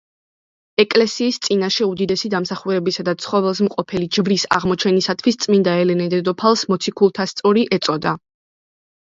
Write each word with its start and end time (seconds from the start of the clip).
ეკლესიის 0.83 1.35
წინაშე 1.47 1.85
უდიდესი 1.89 2.31
დამსახურებისა 2.35 3.05
და 3.09 3.13
ცხოველსმყოფელი 3.25 4.09
ჯვრის 4.17 4.47
აღმოჩენისათვის 4.59 5.39
წმინდა 5.47 5.77
ელენე 5.85 6.09
დედოფალს 6.17 6.67
მოციქულთასწორი 6.75 7.69
ეწოდა. 7.81 8.17